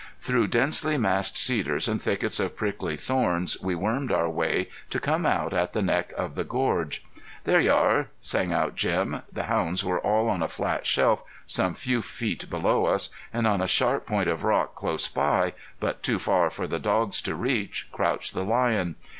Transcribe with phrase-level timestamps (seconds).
[0.19, 5.27] Through densely massed cedars and thickets of prickly thorns we wormed our way to come
[5.27, 7.05] out at the neck of the gorge.
[7.43, 9.21] "There ye are!" sang out Jim.
[9.31, 13.61] The hounds were all on a flat shelf some few feet below us, and on
[13.61, 17.87] a sharp point of rock close by, but too far for the dogs to reach,
[17.91, 18.95] crouched the lion.